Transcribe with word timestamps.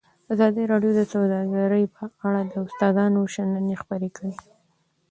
ازادي 0.33 0.63
راډیو 0.71 0.91
د 0.99 1.01
سوداګري 1.13 1.83
په 1.95 2.03
اړه 2.25 2.41
د 2.51 2.53
استادانو 2.65 3.21
شننې 3.33 3.75
خپرې 3.81 4.09
کړي. 4.17 4.33